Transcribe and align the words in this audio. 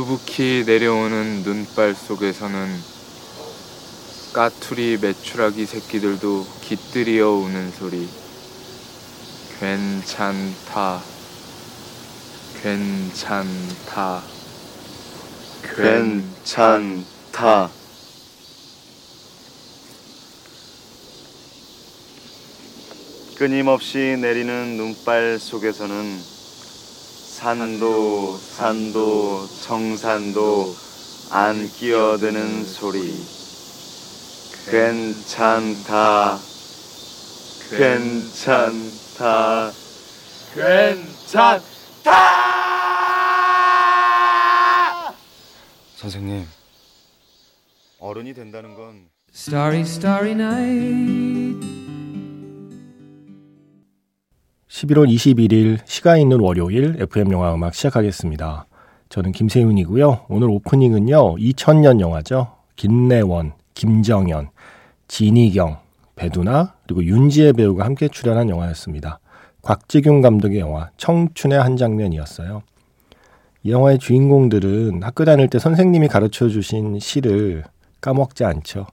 수북히 0.00 0.64
내려오는 0.66 1.42
눈발 1.42 1.94
속에서는 1.94 2.74
까투리 4.32 4.96
메추라기 4.96 5.66
새끼들도 5.66 6.46
깃들이어 6.62 7.30
우는 7.30 7.70
소리. 7.70 8.08
괜찮다. 9.58 11.02
괜찮다. 12.62 14.22
괜찮다. 15.76 17.70
끊임없이 23.36 24.16
내리는 24.18 24.78
눈발 24.78 25.38
속에서는 25.38 26.39
산도, 27.40 28.36
산도, 28.36 29.48
정산도 29.62 30.76
안 31.30 31.66
끼어드는 31.72 32.66
소리. 32.66 33.14
괜찮다. 34.70 36.38
괜찮다. 37.70 39.72
괜찮다! 40.54 41.64
선생님, 45.96 46.46
어른이 48.00 48.34
된다는 48.34 48.74
건 48.74 49.08
Starry, 49.32 49.80
starry 49.80 50.32
night. 50.32 51.79
11월 54.80 55.12
21일 55.12 55.78
시가 55.84 56.16
있는 56.16 56.40
월요일 56.40 56.96
FM 56.98 57.32
영화 57.32 57.54
음악 57.54 57.74
시작하겠습니다. 57.74 58.66
저는 59.10 59.32
김세윤이고요. 59.32 60.26
오늘 60.28 60.48
오프닝은요. 60.48 61.36
2000년 61.36 62.00
영화죠. 62.00 62.52
김래원, 62.76 63.52
김정현, 63.74 64.48
진희경, 65.06 65.76
배두나 66.16 66.76
그리고 66.86 67.04
윤지혜 67.04 67.52
배우가 67.52 67.84
함께 67.84 68.08
출연한 68.08 68.48
영화였습니다. 68.48 69.18
곽지균 69.60 70.22
감독의 70.22 70.60
영화 70.60 70.88
청춘의 70.96 71.60
한 71.60 71.76
장면이었어요. 71.76 72.62
이 73.64 73.72
영화의 73.72 73.98
주인공들은 73.98 75.02
학교 75.02 75.26
다닐 75.26 75.48
때 75.48 75.58
선생님이 75.58 76.08
가르쳐 76.08 76.48
주신 76.48 76.98
시를 76.98 77.64
까먹지 78.00 78.44
않죠. 78.44 78.86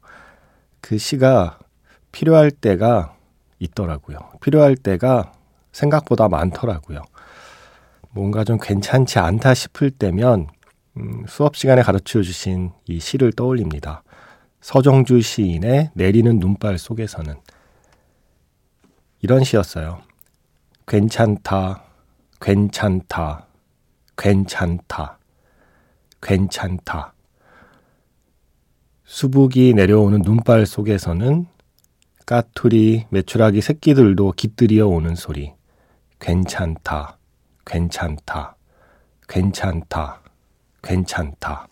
그 0.82 0.98
시가 0.98 1.60
필요할 2.12 2.52
때가 2.52 3.16
있더라고요. 3.60 4.18
필요할 4.42 4.76
때가 4.76 5.32
생각보다 5.78 6.28
많더라고요. 6.28 7.04
뭔가 8.10 8.44
좀 8.44 8.58
괜찮지 8.60 9.20
않다 9.20 9.54
싶을 9.54 9.92
때면 9.92 10.48
음, 10.98 11.24
수업 11.28 11.56
시간에 11.56 11.84
가르쳐 11.84 12.22
주신 12.22 12.72
이 12.88 13.00
시를 13.00 13.32
떠올립니다. 13.32 14.04
서정주 14.62 15.22
시인의 15.22 15.92
내리는 15.94 16.40
눈발 16.40 16.80
속에서는 16.80 17.36
이런 19.22 19.44
시였어요. 19.44 20.02
괜찮다, 20.88 21.84
괜찮다, 22.42 23.46
괜찮다, 24.18 25.20
괜찮다. 26.22 27.14
수북이 29.06 29.74
내려오는 29.76 30.22
눈발 30.22 30.66
속에서는 30.66 31.46
까투리, 32.26 33.06
메추라기 33.10 33.62
새끼들도 33.62 34.34
깃들이어 34.34 34.88
오는 34.88 35.16
소리. 35.16 35.57
괜찮다, 36.20 37.18
괜찮다, 37.66 38.56
괜찮다, 39.28 40.22
괜찮다. 40.82 41.68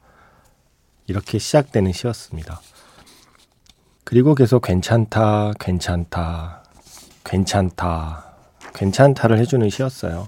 이렇게 1.08 1.40
시작되는 1.40 1.92
시였습니다. 1.92 2.60
그리고 4.04 4.36
계속 4.36 4.62
괜찮다, 4.62 5.54
괜찮다, 5.60 6.64
괜찮다, 7.24 8.26
괜찮다를 8.74 9.40
해주는 9.40 9.70
시였어요. 9.70 10.28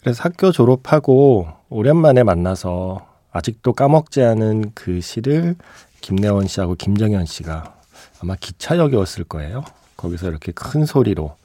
그래서 0.00 0.22
학교 0.24 0.52
졸업하고 0.52 1.48
오랜만에 1.68 2.22
만나서 2.22 3.06
아직도 3.30 3.72
까먹지 3.72 4.22
않은 4.22 4.72
그 4.74 5.00
시를 5.00 5.56
김래원 6.00 6.48
씨하고 6.48 6.74
김정현 6.74 7.24
씨가 7.24 7.76
아마 8.20 8.36
기차역이었을 8.36 9.24
거예요. 9.24 9.64
거기서 9.96 10.28
이렇게 10.28 10.52
큰 10.52 10.84
소리로 10.84 11.36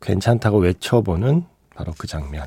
괜찮다고 0.00 0.58
외쳐보는 0.58 1.44
바로 1.74 1.92
그 1.98 2.06
장면. 2.06 2.46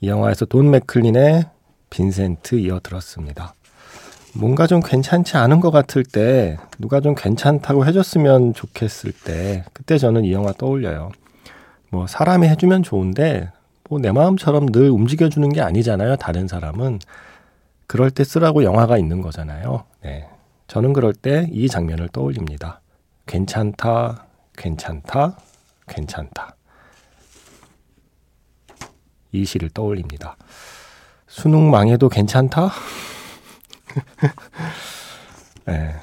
이 0.00 0.08
영화에서 0.08 0.44
돈 0.44 0.70
맥클린의 0.70 1.46
빈센트 1.90 2.56
이어 2.56 2.80
들었습니다. 2.82 3.54
뭔가 4.34 4.66
좀 4.66 4.80
괜찮지 4.80 5.36
않은 5.36 5.60
것 5.60 5.70
같을 5.70 6.04
때 6.04 6.58
누가 6.78 7.00
좀 7.00 7.14
괜찮다고 7.14 7.86
해줬으면 7.86 8.54
좋겠을 8.54 9.12
때 9.12 9.64
그때 9.72 9.98
저는 9.98 10.24
이 10.24 10.32
영화 10.32 10.52
떠올려요. 10.52 11.10
뭐 11.90 12.06
사람이 12.06 12.46
해주면 12.48 12.82
좋은데 12.82 13.50
뭐 13.88 13.98
내 14.00 14.12
마음처럼 14.12 14.66
늘 14.66 14.90
움직여주는 14.90 15.48
게 15.52 15.60
아니잖아요. 15.62 16.16
다른 16.16 16.46
사람은 16.46 17.00
그럴 17.86 18.10
때 18.10 18.22
쓰라고 18.22 18.62
영화가 18.64 18.98
있는 18.98 19.22
거잖아요. 19.22 19.84
네. 20.02 20.28
저는 20.68 20.92
그럴 20.92 21.14
때 21.14 21.48
이 21.50 21.66
장면을 21.68 22.08
떠올립니다. 22.10 22.82
괜찮다, 23.26 24.26
괜찮다, 24.56 25.38
괜찮다. 25.88 26.56
이 29.32 29.44
시를 29.44 29.70
떠올립니다. 29.70 30.36
수능 31.26 31.70
망해도 31.70 32.08
괜찮다? 32.08 32.70
네. 35.66 35.94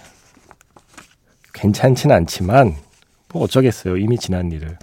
괜찮진 1.54 2.12
않지만, 2.12 2.76
뭐 3.30 3.44
어쩌겠어요. 3.44 3.98
이미 3.98 4.18
지난 4.18 4.52
일을. 4.52 4.78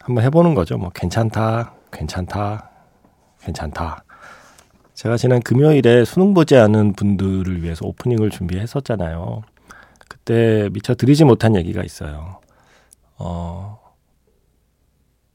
한번 0.00 0.24
해보는 0.24 0.54
거죠. 0.54 0.78
뭐, 0.78 0.90
괜찮다, 0.90 1.74
괜찮다, 1.92 2.70
괜찮다. 3.42 4.04
제가 4.94 5.16
지난 5.16 5.40
금요일에 5.40 6.04
수능 6.04 6.34
보지 6.34 6.56
않은 6.56 6.94
분들을 6.94 7.62
위해서 7.62 7.86
오프닝을 7.86 8.30
준비했었잖아요. 8.30 9.42
그때 10.08 10.68
미처 10.72 10.94
드리지 10.94 11.24
못한 11.24 11.56
얘기가 11.56 11.82
있어요. 11.82 12.39
어, 13.20 13.78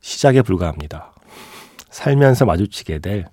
시작에 0.01 0.41
불과합니다. 0.41 1.13
살면서 1.91 2.45
마주치게 2.45 2.99
될 2.99 3.25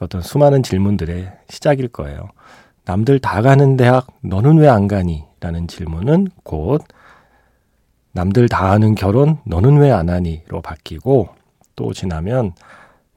어떤 0.00 0.22
수많은 0.22 0.62
질문들의 0.62 1.30
시작일 1.48 1.88
거예요. 1.88 2.30
남들 2.86 3.18
다 3.20 3.42
가는 3.42 3.76
대학 3.76 4.06
너는 4.22 4.58
왜 4.58 4.68
안 4.68 4.88
가니? 4.88 5.24
라는 5.40 5.68
질문은 5.68 6.28
곧 6.42 6.82
남들 8.12 8.48
다 8.48 8.70
하는 8.70 8.94
결혼 8.94 9.38
너는 9.44 9.78
왜 9.78 9.90
안 9.90 10.08
하니?로 10.08 10.62
바뀌고 10.62 11.28
또 11.76 11.92
지나면 11.92 12.52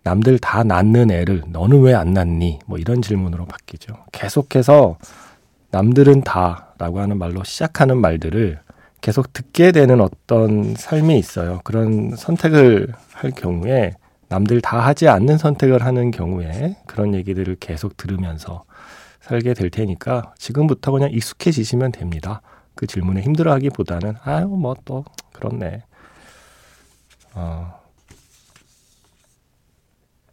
남들 0.04 0.38
다 0.40 0.64
낳는 0.64 1.12
애를 1.12 1.44
너는 1.48 1.82
왜 1.82 1.94
안 1.94 2.14
낳니? 2.14 2.60
뭐 2.66 2.78
이런 2.78 3.02
질문으로 3.02 3.46
바뀌죠. 3.46 3.94
계속해서 4.12 4.98
남들은 5.72 6.22
다라고 6.22 7.00
하는 7.00 7.18
말로 7.18 7.44
시작하는 7.44 8.00
말들을 8.00 8.60
계속 9.02 9.32
듣게 9.34 9.72
되는 9.72 10.02
어떤 10.02 10.76
삶이 10.76 11.18
있어요. 11.18 11.62
그런 11.64 12.16
선택을 12.16 12.94
할 13.14 13.32
경우에 13.32 13.94
남들 14.30 14.62
다 14.62 14.80
하지 14.80 15.08
않는 15.08 15.38
선택을 15.38 15.84
하는 15.86 16.12
경우에 16.12 16.78
그런 16.86 17.14
얘기들을 17.14 17.56
계속 17.60 17.96
들으면서 17.96 18.64
살게 19.22 19.54
될 19.54 19.70
테니까 19.70 20.34
지금부터 20.38 20.92
그냥 20.92 21.12
익숙해지시면 21.12 21.92
됩니다. 21.94 22.42
그 22.76 22.88
질문에 22.88 23.22
힘들어하기보다는 23.22 24.16
아유 24.24 24.48
뭐 24.48 24.76
또 24.86 25.06
그렇네. 25.34 25.84
어, 27.36 27.80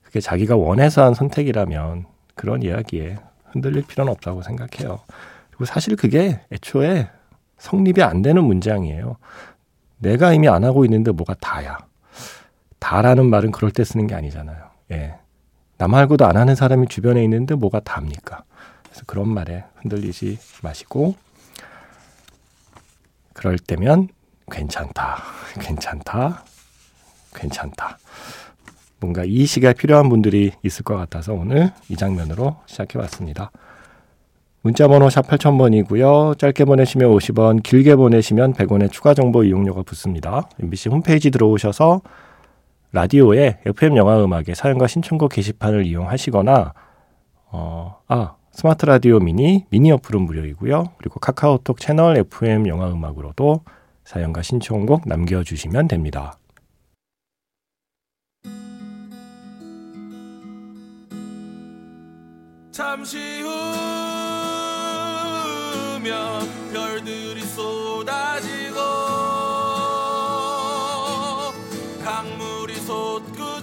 그게 0.03 0.21
자기가 0.21 0.57
원해서 0.57 1.05
한 1.05 1.15
선택이라면 1.15 2.07
그런 2.35 2.63
이야기에 2.63 3.19
흔들릴 3.51 3.87
필요는 3.87 4.11
없다고 4.13 4.43
생각해요. 4.43 5.01
그리고 5.51 5.65
사실 5.67 5.97
그게 5.97 6.41
애초에 6.53 7.09
성립이 7.65 8.03
안 8.03 8.21
되는 8.21 8.45
문장이에요. 8.45 9.17
내가 9.97 10.35
이미 10.35 10.49
안 10.49 10.65
하고 10.65 10.85
있는데 10.85 11.13
뭐가 11.13 11.35
다야. 11.41 11.79
다라는 12.79 13.31
말은 13.31 13.53
그럴 13.53 13.71
때 13.71 13.85
쓰는 13.85 14.07
게 14.07 14.15
아니잖아요. 14.15 14.69
예. 14.93 15.15
나 15.79 15.89
말고도 15.89 16.27
안 16.27 16.37
하는 16.37 16.55
사람이 16.55 16.89
주변에 16.89 17.25
있는데 17.25 17.55
뭐가 17.55 17.81
답니까? 17.81 18.45
그래서 18.85 19.03
그런 19.07 19.33
말에 19.33 19.65
흔들리지 19.77 20.39
마시고, 20.63 21.15
그럴 23.33 23.59
때면 23.59 24.09
괜찮다, 24.51 25.23
괜찮다, 25.59 26.45
괜찮다. 27.35 27.99
뭔가 29.01 29.25
이 29.25 29.47
시가 29.47 29.73
필요한 29.73 30.11
분들이 30.11 30.53
있을 30.63 30.85
것 30.85 30.97
같아서 30.97 31.33
오늘 31.33 31.73
이 31.89 31.97
장면으로 31.97 32.59
시작해 32.67 32.99
봤습니다. 32.99 33.51
문자번호 34.65 35.11
샵 35.11 35.29
8000번이고요. 35.29 36.39
짧게 36.39 36.65
보내시면 36.65 37.11
50원, 37.11 37.63
길게 37.63 37.97
보내시면 37.97 38.55
100원의 38.55 38.91
추가 38.91 39.13
정보 39.13 39.45
이용료가 39.45 39.83
붙습니다. 39.83 40.49
MBC 40.59 40.89
홈페이지 40.89 41.31
들어오셔서 41.31 42.01
라디오에 42.91 43.59
FM 43.67 43.99
영화 43.99 44.25
음악의 44.25 44.55
사연과 44.55 44.87
신청곡 44.87 45.33
게시판을 45.33 45.85
이용하시거나 45.85 46.73
어, 47.51 48.01
아, 48.09 48.37
스마트 48.53 48.87
라디오 48.87 49.19
미니, 49.19 49.67
미니 49.69 49.93
어플은 49.93 50.23
무료이고요. 50.23 50.93
그리고 50.97 51.21
카카오톡 51.21 51.79
채널 51.79 52.17
FM 52.17 52.67
영화 52.67 52.91
음악으로도 52.91 53.61
사연과 54.05 54.41
신청곡 54.41 55.07
남겨주시면 55.07 55.89
됩니다. 55.89 56.39
잠시 62.73 63.43
후 63.43 63.84
면 66.05 66.71
별들이 66.71 67.41
쏟아지고 67.47 68.79
강물이 72.05 72.75
솟구 72.77 73.54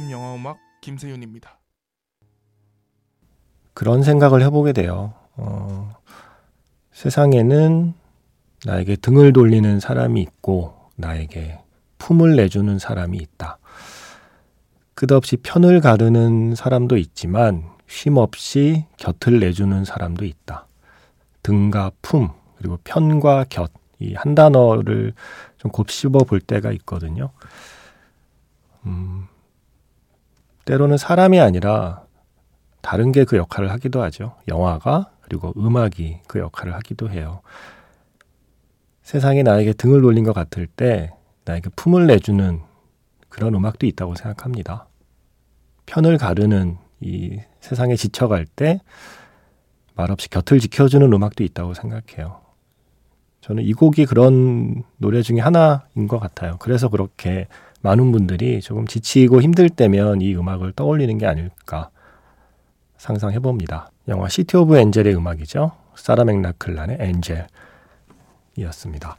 FM 0.00 0.10
영화 0.10 0.34
음악 0.34 0.58
김세윤입니다. 0.80 1.58
그런 3.74 4.02
생각을 4.02 4.42
해보게 4.42 4.72
돼요. 4.72 5.12
어, 5.36 5.90
세상에는 6.92 7.92
나에게 8.64 8.96
등을 8.96 9.32
돌리는 9.32 9.80
사람이 9.80 10.20
있고 10.22 10.74
나에게 10.96 11.60
품을 11.98 12.36
내주는 12.36 12.78
사람이 12.78 13.18
있다. 13.18 13.58
끝없이 14.94 15.36
편을 15.36 15.80
가르는 15.80 16.54
사람도 16.54 16.96
있지만 16.96 17.64
쉼없이 17.86 18.86
곁을 18.96 19.40
내주는 19.40 19.84
사람도 19.84 20.24
있다. 20.24 20.66
등과 21.42 21.92
품 22.02 22.30
그리고 22.56 22.78
편과 22.84 23.46
곁 23.48 23.70
이 24.02 24.14
한 24.14 24.34
단어를 24.34 25.12
좀 25.58 25.70
곱씹어 25.70 26.24
볼 26.26 26.40
때가 26.40 26.72
있거든요. 26.72 27.28
음, 28.86 29.26
때로는 30.70 30.98
사람이 30.98 31.40
아니라 31.40 32.04
다른 32.80 33.10
게 33.10 33.24
그 33.24 33.36
역할을 33.36 33.72
하기도 33.72 34.02
하죠. 34.04 34.36
영화가 34.46 35.10
그리고 35.20 35.52
음악이 35.56 36.20
그 36.28 36.38
역할을 36.38 36.74
하기도 36.74 37.10
해요. 37.10 37.40
세상이 39.02 39.42
나에게 39.42 39.72
등을 39.72 40.00
돌린 40.00 40.22
것 40.22 40.32
같을 40.32 40.68
때 40.68 41.12
나에게 41.44 41.70
품을 41.74 42.06
내주는 42.06 42.60
그런 43.28 43.54
음악도 43.56 43.84
있다고 43.88 44.14
생각합니다. 44.14 44.86
편을 45.86 46.18
가르는 46.18 46.78
이 47.00 47.40
세상에 47.58 47.96
지쳐갈 47.96 48.46
때 48.46 48.78
말없이 49.96 50.30
곁을 50.30 50.60
지켜주는 50.60 51.12
음악도 51.12 51.42
있다고 51.42 51.74
생각해요. 51.74 52.42
저는 53.40 53.64
이 53.64 53.72
곡이 53.72 54.06
그런 54.06 54.84
노래 54.98 55.20
중에 55.22 55.40
하나인 55.40 56.06
것 56.06 56.20
같아요. 56.20 56.58
그래서 56.60 56.88
그렇게 56.88 57.48
많은 57.82 58.12
분들이 58.12 58.60
조금 58.60 58.86
지치고 58.86 59.42
힘들 59.42 59.68
때면 59.70 60.20
이 60.20 60.34
음악을 60.34 60.72
떠올리는 60.72 61.16
게 61.18 61.26
아닐까 61.26 61.90
상상해 62.96 63.38
봅니다. 63.38 63.90
영화 64.08 64.28
City 64.28 64.56
of 64.56 64.76
Angel의 64.76 65.14
음악이죠. 65.16 65.72
사라 65.94 66.24
맥라클란의 66.24 66.98
Angel이었습니다. 68.56 69.16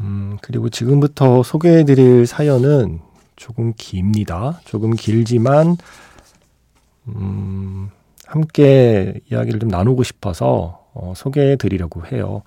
음, 0.00 0.36
그리고 0.42 0.68
지금부터 0.68 1.42
소개해 1.42 1.84
드릴 1.84 2.26
사연은 2.26 3.00
조금 3.34 3.72
깁니다. 3.76 4.60
조금 4.64 4.92
길지만 4.92 5.76
음, 7.08 7.90
함께 8.26 9.20
이야기를 9.30 9.60
좀 9.60 9.68
나누고 9.68 10.02
싶어서 10.02 10.86
어, 10.94 11.12
소개해 11.16 11.56
드리려고 11.56 12.06
해요. 12.06 12.42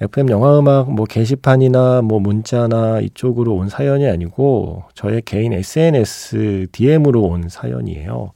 FM 0.00 0.30
영화 0.30 0.56
음악 0.58 0.92
뭐 0.92 1.06
게시판이나 1.06 2.02
뭐 2.02 2.20
문자나 2.20 3.00
이쪽으로 3.00 3.54
온 3.54 3.68
사연이 3.68 4.06
아니고 4.06 4.84
저의 4.94 5.22
개인 5.22 5.52
SNS 5.52 6.68
DM으로 6.70 7.22
온 7.22 7.48
사연이에요. 7.48 8.32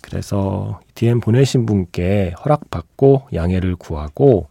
그래서 0.00 0.80
DM 0.94 1.20
보내신 1.20 1.66
분께 1.66 2.34
허락받고 2.42 3.28
양해를 3.34 3.76
구하고 3.76 4.48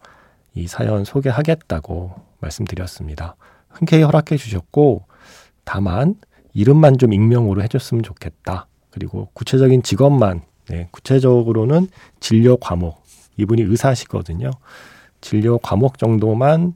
이 0.54 0.68
사연 0.68 1.04
소개하겠다고 1.04 2.14
말씀드렸습니다. 2.38 3.34
흔쾌히 3.68 4.02
허락해 4.02 4.36
주셨고 4.36 5.04
다만 5.64 6.14
이름만 6.52 6.98
좀 6.98 7.12
익명으로 7.12 7.62
해줬으면 7.62 8.04
좋겠다. 8.04 8.66
그리고 8.90 9.28
구체적인 9.32 9.82
직업만 9.82 10.42
네, 10.68 10.88
구체적으로는 10.92 11.88
진료 12.20 12.56
과목 12.56 13.02
이분이 13.36 13.62
의사시거든요. 13.62 14.50
진료 15.20 15.58
과목 15.58 15.98
정도만 15.98 16.74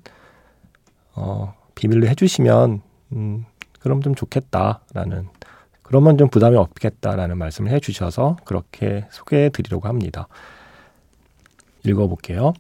어, 1.15 1.55
비밀로 1.75 2.07
해주시면 2.09 2.81
음, 3.13 3.45
그럼 3.81 4.03
좀 4.03 4.15
좋겠다라는 4.15 5.29
그러면 5.83 6.17
좀 6.19 6.29
부담이 6.29 6.57
없겠다라는 6.57 7.37
말씀을 7.39 7.71
해주셔서 7.71 8.39
그렇게 8.45 9.05
소개해 9.11 9.51
드리려고 9.51 9.87
합니다. 9.87 10.29
읽어볼게요. 11.85 12.55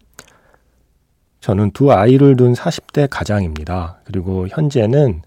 저는 1.40 1.72
두 1.72 1.92
아이를 1.92 2.36
둔 2.36 2.52
40대 2.52 3.08
가장입니다. 3.10 4.00
그리고 4.04 4.46
현재는 4.48 5.22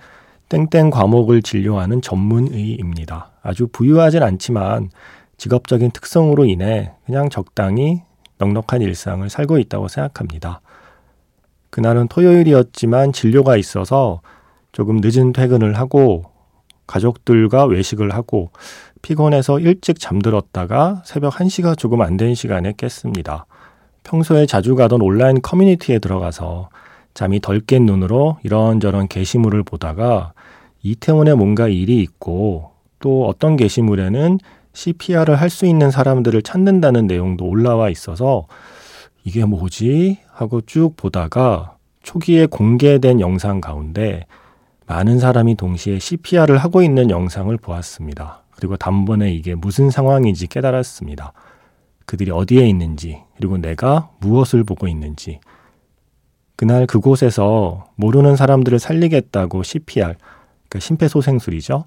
땡땡 0.50 0.90
과목을 0.90 1.42
진료하는 1.42 2.02
전문의입니다. 2.02 3.32
아주 3.42 3.68
부유하진 3.68 4.24
않지만 4.24 4.90
직업적인 5.38 5.92
특성으로 5.92 6.46
인해 6.46 6.94
그냥 7.06 7.30
적당히 7.30 8.04
넉넉한 8.38 8.82
일상을 8.82 9.28
살고 9.30 9.58
있다고 9.60 9.88
생각합니다. 9.88 10.62
그날은 11.70 12.08
토요일이었지만 12.08 13.14
진료가 13.14 13.58
있어서 13.58 14.22
조금 14.72 15.00
늦은 15.02 15.34
퇴근을 15.34 15.78
하고 15.78 16.26
가족들과 16.88 17.66
외식을 17.66 18.14
하고 18.14 18.52
피곤해서 19.02 19.60
일찍 19.60 20.00
잠들었다가 20.00 21.02
새벽 21.06 21.34
1시가 21.34 21.78
조금 21.78 22.02
안 22.02 22.18
된 22.18 22.34
시간에 22.36 22.74
깼습니다. 22.76 23.46
평소에 24.04 24.46
자주 24.46 24.76
가던 24.76 25.02
온라인 25.02 25.42
커뮤니티에 25.42 26.00
들어가서 26.00 26.70
잠이 27.14 27.42
덜 27.42 27.60
깬 27.60 27.86
눈으로 27.86 28.38
이런저런 28.44 29.08
게시물을 29.08 29.64
보다가 29.64 30.34
이태원에 30.84 31.34
뭔가 31.34 31.68
일이 31.68 32.02
있고 32.02 32.72
또 33.00 33.28
어떤 33.28 33.58
게시물에는 33.58 34.40
CPR을 34.78 35.42
할 35.42 35.50
수 35.50 35.66
있는 35.66 35.90
사람들을 35.90 36.44
찾는다는 36.44 37.08
내용도 37.08 37.46
올라와 37.46 37.90
있어서 37.90 38.46
이게 39.24 39.44
뭐지? 39.44 40.20
하고 40.32 40.62
쭉 40.62 40.96
보다가 40.96 41.78
초기에 42.04 42.46
공개된 42.46 43.20
영상 43.20 43.60
가운데 43.60 44.28
많은 44.86 45.18
사람이 45.18 45.56
동시에 45.56 45.98
CPR을 45.98 46.58
하고 46.58 46.84
있는 46.84 47.10
영상을 47.10 47.56
보았습니다. 47.58 48.44
그리고 48.52 48.78
단번에 48.78 49.34
이게 49.34 49.56
무슨 49.56 49.90
상황인지 49.90 50.46
깨달았습니다. 50.48 51.34
그들이 52.06 52.32
어디에 52.32 52.68
있는지, 52.68 53.24
그리고 53.36 53.58
내가 53.58 54.12
무엇을 54.20 54.64
보고 54.64 54.88
있는지. 54.88 55.40
그날 56.56 56.86
그곳에서 56.86 57.88
모르는 57.96 58.36
사람들을 58.36 58.80
살리겠다고 58.80 59.64
CPR, 59.64 60.14
그러니까 60.70 60.80
심폐소생술이죠. 60.80 61.86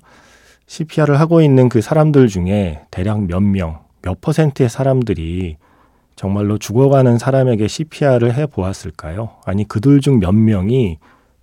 CPR을 0.71 1.19
하고 1.19 1.41
있는 1.43 1.69
그 1.69 1.81
사람들 1.81 2.29
중에 2.29 2.83
대략 2.93 3.25
몇 3.25 3.43
명, 3.43 3.81
몇 4.03 4.21
퍼센트의 4.21 4.69
사람들이 4.69 5.57
정말로 6.15 6.59
죽어가는 6.59 7.19
사람에게 7.19 7.67
CPR을 7.67 8.35
해 8.35 8.47
보았을까요? 8.47 9.31
아니, 9.45 9.67
그들 9.67 10.01
중 10.01 10.21
몇 10.21 10.33
명이 10.33 10.99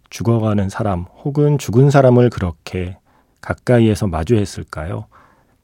죽어가는 0.10 0.70
사람 0.70 1.08
혹은 1.26 1.58
죽은 1.58 1.90
사람을 1.90 2.30
그렇게 2.30 3.00
가까이에서 3.42 4.08
마주했을까요? 4.08 5.08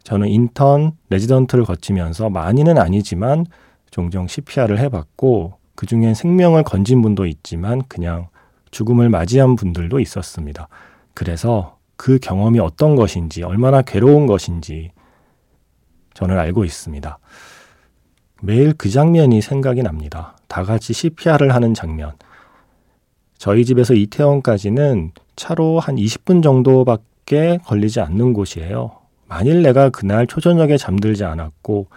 저는 0.04 0.28
인턴, 0.28 0.92
레지던트를 1.10 1.64
거치면서 1.64 2.30
많이는 2.30 2.78
아니지만 2.78 3.46
종종 3.92 4.28
CPR을 4.28 4.78
해봤고 4.80 5.54
그 5.76 5.86
중엔 5.86 6.16
생명을 6.16 6.64
건진 6.64 7.02
분도 7.02 7.26
있지만 7.26 7.82
그냥 7.88 8.28
죽음을 8.72 9.08
맞이한 9.08 9.56
분들도 9.56 10.02
있었습니다. 10.02 10.68
그래서 11.14 11.73
그 11.96 12.20
경험이 12.20 12.60
어떤 12.60 12.96
것인지, 12.96 13.44
얼마나 13.44 13.82
괴로운 13.82 14.28
것인지 14.28 14.92
저는 16.14 16.38
알고 16.38 16.66
있습니다. 16.66 17.20
매일 18.42 18.74
그 18.74 18.90
장면이 18.90 19.42
생각이 19.42 19.84
납니다. 19.84 20.36
다 20.48 20.64
같이 20.64 20.94
CPR을 20.94 21.54
하는 21.54 21.74
장면. 21.74 22.14
저희 23.38 23.66
집에서 23.66 23.94
이태원까지는 23.94 25.12
차로 25.36 25.80
한 25.80 25.96
20분 25.96 26.44
정도밖에 26.44 27.60
걸리지 27.66 28.00
않는 28.02 28.34
곳이에요. 28.34 28.92
만일 29.28 29.64
내가 29.64 29.90
그날 29.90 30.28
초저녁에 30.28 30.78
잠들지 30.78 31.24
않았고 31.24 31.88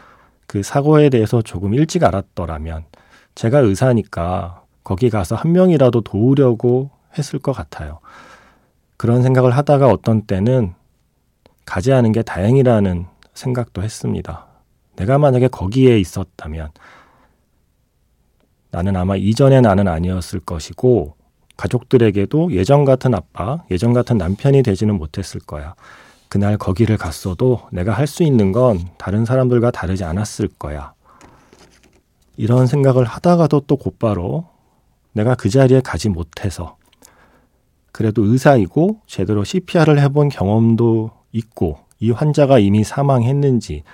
그 0.46 0.62
사고에 0.62 1.08
대해서 1.10 1.42
조금 1.42 1.74
일찍 1.74 2.04
알았더라면 2.04 2.84
제가 3.34 3.58
의사니까 3.58 4.62
거기 4.84 5.10
가서 5.10 5.34
한 5.34 5.52
명이라도 5.52 6.00
도우려고 6.00 6.90
했을 7.18 7.38
것 7.38 7.52
같아요. 7.52 7.98
그런 8.96 9.22
생각을 9.22 9.50
하다가 9.50 9.88
어떤 9.88 10.22
때는 10.22 10.74
가지 11.64 11.92
않은 11.92 12.12
게 12.12 12.22
다행이라는 12.22 13.06
생각도 13.34 13.82
했습니다. 13.82 14.46
내가 14.96 15.18
만약에 15.18 15.48
거기에 15.48 15.98
있었다면 15.98 16.70
나는 18.70 18.96
아마 18.96 19.16
이전의 19.16 19.62
나는 19.62 19.88
아니었을 19.88 20.40
것이고 20.40 21.14
가족들에게도 21.56 22.52
예전 22.52 22.84
같은 22.84 23.14
아빠, 23.14 23.64
예전 23.70 23.92
같은 23.92 24.18
남편이 24.18 24.62
되지는 24.62 24.96
못했을 24.96 25.40
거야. 25.40 25.74
그날 26.28 26.58
거기를 26.58 26.96
갔어도 26.96 27.62
내가 27.72 27.92
할 27.92 28.06
수 28.06 28.22
있는 28.22 28.52
건 28.52 28.80
다른 28.98 29.24
사람들과 29.24 29.70
다르지 29.70 30.04
않았을 30.04 30.48
거야. 30.58 30.92
이런 32.36 32.66
생각을 32.66 33.04
하다가도 33.04 33.60
또 33.66 33.76
곧바로 33.76 34.46
내가 35.12 35.34
그 35.34 35.48
자리에 35.48 35.80
가지 35.80 36.10
못해서 36.10 36.75
그래도 37.96 38.24
의사이고 38.24 39.00
제대로 39.06 39.42
CPR을 39.42 39.98
해본 39.98 40.28
경험도 40.28 41.12
있고 41.32 41.78
이 41.98 42.10
환자가 42.10 42.58
이미 42.58 42.84
사망했는지 42.84 43.84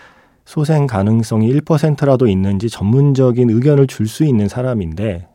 소생 0.44 0.88
가능성이 0.88 1.48
1%라도 1.52 2.26
있는지 2.26 2.68
전문적인 2.68 3.48
의견을 3.48 3.86
줄 3.86 4.08
수 4.08 4.24
있는 4.24 4.48
사람인데 4.48 5.28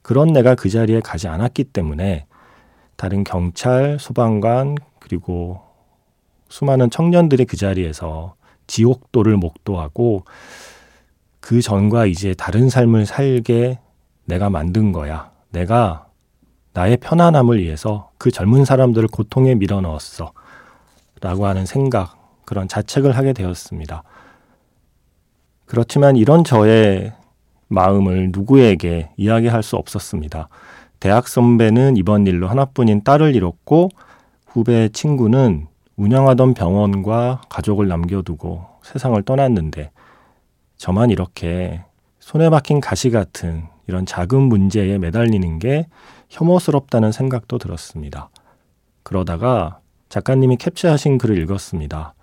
그런 0.00 0.32
내가 0.32 0.54
그 0.54 0.70
자리에 0.70 1.00
가지 1.00 1.26
않았기 1.26 1.64
때문에 1.64 2.26
다른 2.94 3.24
경찰, 3.24 3.98
소방관 3.98 4.76
그리고 5.00 5.60
수많은 6.50 6.88
청년들이 6.88 7.46
그 7.46 7.56
자리에서 7.56 8.36
지옥도를 8.68 9.36
목도하고 9.36 10.22
그 11.40 11.60
전과 11.60 12.06
이제 12.06 12.32
다른 12.34 12.68
삶을 12.68 13.06
살게 13.06 13.80
내가 14.24 14.50
만든 14.50 14.92
거야. 14.92 15.32
내가 15.50 16.11
나의 16.74 16.96
편안함을 16.98 17.60
위해서 17.60 18.10
그 18.18 18.30
젊은 18.30 18.64
사람들을 18.64 19.08
고통에 19.08 19.54
밀어넣었어. 19.54 20.32
라고 21.20 21.46
하는 21.46 21.66
생각, 21.66 22.42
그런 22.44 22.68
자책을 22.68 23.16
하게 23.16 23.32
되었습니다. 23.32 24.02
그렇지만 25.66 26.16
이런 26.16 26.44
저의 26.44 27.12
마음을 27.68 28.30
누구에게 28.32 29.10
이야기할 29.16 29.62
수 29.62 29.76
없었습니다. 29.76 30.48
대학 31.00 31.28
선배는 31.28 31.96
이번 31.96 32.26
일로 32.26 32.48
하나뿐인 32.48 33.02
딸을 33.04 33.34
잃었고 33.34 33.88
후배 34.46 34.88
친구는 34.90 35.66
운영하던 35.96 36.54
병원과 36.54 37.42
가족을 37.48 37.88
남겨두고 37.88 38.66
세상을 38.82 39.20
떠났는데 39.22 39.90
저만 40.76 41.10
이렇게 41.10 41.82
손에 42.20 42.50
박힌 42.50 42.80
가시 42.80 43.10
같은 43.10 43.64
이런 43.92 44.06
작은 44.06 44.40
문제에 44.40 44.96
매달리는 44.96 45.58
게 45.58 45.86
혐오스럽다는 46.30 47.12
생각도 47.12 47.58
들었습니다. 47.58 48.30
그러다가 49.02 49.80
작가님이 50.08 50.56
캡처하신 50.56 51.18
글을 51.18 51.36
읽었습니다. 51.42 52.14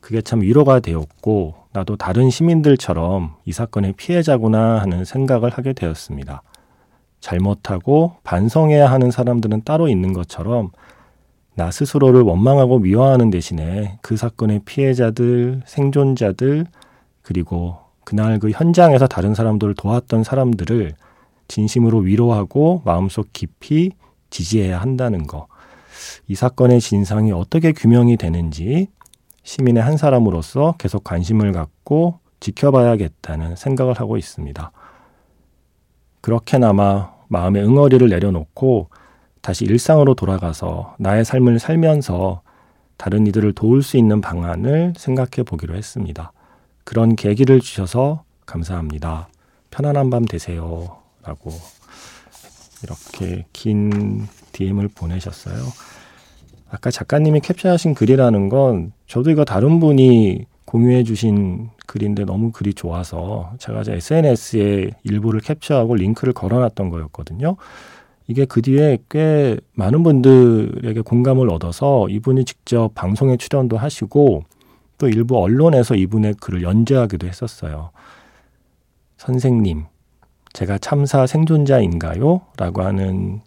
그게 0.00 0.20
참 0.20 0.40
위로가 0.40 0.80
되었고 0.80 1.54
나도 1.72 1.94
다른 1.94 2.28
시민들처럼 2.28 3.36
이 3.44 3.52
사건의 3.52 3.92
피해자구나 3.92 4.80
하는 4.80 5.04
생각을 5.04 5.50
하게 5.50 5.74
되었습니다. 5.74 6.42
잘못하고 7.20 8.16
반성해야 8.24 8.90
하는 8.90 9.12
사람들은 9.12 9.62
따로 9.62 9.88
있는 9.88 10.12
것처럼 10.12 10.72
나 11.54 11.70
스스로를 11.70 12.22
원망하고 12.22 12.80
미워하는 12.80 13.30
대신에 13.30 13.98
그 14.02 14.16
사건의 14.16 14.62
피해자들, 14.64 15.62
생존자들, 15.66 16.66
그리고 17.22 17.78
그날 18.10 18.40
그 18.40 18.50
현장에서 18.50 19.06
다른 19.06 19.36
사람들을 19.36 19.74
도왔던 19.74 20.24
사람들을 20.24 20.94
진심으로 21.46 21.98
위로하고 21.98 22.82
마음속 22.84 23.32
깊이 23.32 23.92
지지해야 24.30 24.80
한다는 24.80 25.28
거. 25.28 25.46
이 26.26 26.34
사건의 26.34 26.80
진상이 26.80 27.30
어떻게 27.30 27.70
규명이 27.70 28.16
되는지 28.16 28.88
시민의 29.44 29.84
한 29.84 29.96
사람으로서 29.96 30.74
계속 30.76 31.04
관심을 31.04 31.52
갖고 31.52 32.18
지켜봐야겠다는 32.40 33.54
생각을 33.54 33.94
하고 33.94 34.16
있습니다. 34.16 34.72
그렇게나마 36.20 37.12
마음의 37.28 37.62
응어리를 37.62 38.08
내려놓고 38.08 38.88
다시 39.40 39.64
일상으로 39.66 40.14
돌아가서 40.14 40.96
나의 40.98 41.24
삶을 41.24 41.60
살면서 41.60 42.42
다른 42.96 43.28
이들을 43.28 43.52
도울 43.52 43.84
수 43.84 43.96
있는 43.96 44.20
방안을 44.20 44.94
생각해 44.96 45.44
보기로 45.46 45.76
했습니다. 45.76 46.32
그런 46.90 47.14
계기를 47.14 47.60
주셔서 47.60 48.24
감사합니다. 48.46 49.28
편안한 49.70 50.10
밤 50.10 50.24
되세요. 50.24 50.96
라고 51.22 51.52
이렇게 52.82 53.46
긴 53.52 54.26
DM을 54.50 54.88
보내셨어요. 54.88 55.54
아까 56.68 56.90
작가님이 56.90 57.42
캡처하신 57.42 57.94
글이라는 57.94 58.48
건 58.48 58.92
저도 59.06 59.30
이거 59.30 59.44
다른 59.44 59.78
분이 59.78 60.46
공유해 60.64 61.04
주신 61.04 61.70
글인데 61.86 62.24
너무 62.24 62.50
글이 62.50 62.74
좋아서 62.74 63.52
제가 63.60 63.84
제 63.84 63.92
SNS에 63.92 64.90
일부를 65.04 65.42
캡처하고 65.42 65.94
링크를 65.94 66.32
걸어놨던 66.32 66.90
거였거든요. 66.90 67.54
이게 68.26 68.44
그 68.44 68.62
뒤에 68.62 68.98
꽤 69.08 69.56
많은 69.74 70.02
분들에게 70.02 71.02
공감을 71.02 71.50
얻어서 71.50 72.08
이분이 72.08 72.46
직접 72.46 72.92
방송에 72.96 73.36
출연도 73.36 73.76
하시고 73.76 74.42
또 75.00 75.08
일부 75.08 75.42
언론에서 75.42 75.96
이분의 75.96 76.34
글을 76.34 76.62
연재하기도 76.62 77.26
했었어요. 77.26 77.90
선생님, 79.16 79.86
제가 80.52 80.78
참사 80.78 81.26
생존자인가요? 81.26 82.42
라고 82.58 82.82
하는 82.82 83.40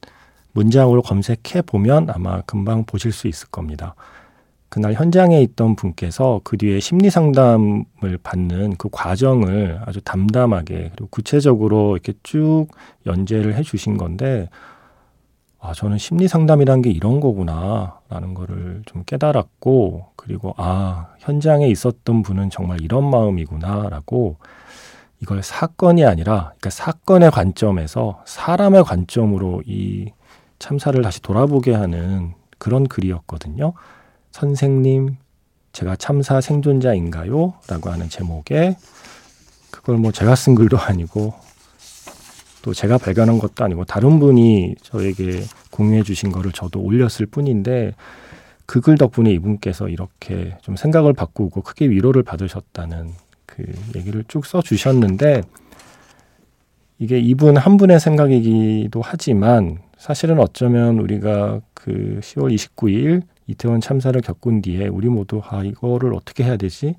문장으로 0.54 1.04
검색해 1.04 1.62
보면 1.66 2.10
아마 2.10 2.42
금방 2.42 2.84
보실 2.86 3.12
수 3.12 3.28
있을 3.28 3.50
겁니다. 3.50 3.94
그날 4.70 4.94
현장에 4.94 5.40
있던 5.44 5.76
분께서 5.76 6.42
그 6.44 6.58
뒤에 6.58 6.80
심리 6.80 7.12
상담을 7.12 8.18
받는 8.24 8.78
그 8.78 8.90
과정을 8.92 9.80
아주 9.86 10.02
담담하게 10.02 10.92
그리고 10.96 11.08
구체적으로 11.12 11.96
이렇게 11.96 12.14
쭉 12.24 12.66
연재를 13.06 13.54
해 13.54 13.62
주신 13.62 13.98
건데 13.98 14.50
아, 15.66 15.74
저는 15.74 15.98
심리 15.98 16.28
상담이란 16.28 16.82
게 16.82 16.92
이런 16.92 17.22
거구나 17.22 17.98
라는 18.10 18.34
거를 18.34 18.82
좀 18.86 19.06
깨달았고 19.06 20.08
그리고 20.18 20.54
아, 20.58 21.08
현장에 21.20 21.70
있었던 21.70 22.22
분은 22.22 22.50
정말 22.50 22.82
이런 22.82 23.10
마음이구나 23.10 23.88
라고 23.88 24.36
이걸 25.22 25.42
사건이 25.42 26.04
아니라 26.04 26.52
그러니까 26.58 26.70
사건의 26.70 27.32
관점에서 27.32 28.22
사람의 28.26 28.84
관점으로 28.84 29.64
이 29.66 30.12
참사를 30.60 31.02
다시 31.02 31.22
돌아보게 31.22 31.74
하는 31.74 32.34
그런 32.58 32.86
글이었거든요. 32.86 33.72
선생님, 34.32 35.16
제가 35.72 35.96
참사 35.96 36.42
생존자인가요? 36.42 37.54
라고 37.70 37.90
하는 37.90 38.10
제목에 38.10 38.76
그걸 39.72 39.96
뭐 39.96 40.12
제가 40.12 40.36
쓴 40.36 40.56
글도 40.56 40.78
아니고 40.78 41.34
또 42.64 42.74
제가 42.74 42.98
발견한 42.98 43.38
것도 43.38 43.64
아니고 43.64 43.86
다른 43.86 44.20
분이 44.20 44.76
저에게 44.82 45.44
공유해 45.70 46.02
주신 46.02 46.32
거를 46.32 46.52
저도 46.52 46.80
올렸을 46.82 47.28
뿐인데 47.30 47.94
그 48.66 48.80
글 48.82 48.98
덕분에 48.98 49.32
이분께서 49.34 49.90
이렇게 49.90 50.58
좀 50.62 50.76
생각을 50.76 51.14
바꾸고 51.14 51.62
크게 51.62 51.90
위로를 51.90 52.24
받으셨다는 52.24 53.12
그 53.46 53.64
얘기를 53.96 54.24
쭉 54.28 54.46
써 54.46 54.62
주셨는데 54.62 55.44
이게 57.00 57.20
이분 57.20 57.58
한 57.58 57.78
분의 57.78 58.00
생각이기도 58.00 59.02
하지만 59.04 59.80
사실은 59.98 60.40
어쩌면 60.40 61.00
우리가 61.00 61.60
그 61.74 62.20
10월 62.24 62.56
29일 62.56 63.24
이태원 63.48 63.82
참사를 63.82 64.20
겪은 64.22 64.62
뒤에 64.62 64.88
우리 64.88 65.10
모두 65.10 65.42
아 65.46 65.64
이거를 65.64 66.14
어떻게 66.14 66.46
해야 66.46 66.56
되지? 66.56 66.96